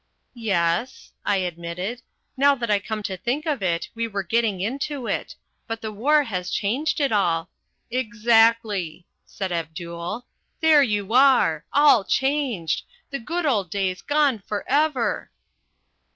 [0.33, 2.01] "Yes," I admitted.
[2.35, 5.35] "Now that I come to think of it, we were getting into it.
[5.67, 7.51] But the war has changed it all"
[8.01, 10.25] "Exactly," said Abdul.
[10.59, 11.65] "There you are!
[11.71, 12.81] All changed!
[13.11, 15.29] The good old days gone for ever!"